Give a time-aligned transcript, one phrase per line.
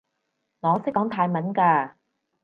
[0.61, 1.91] 我識講泰文㗎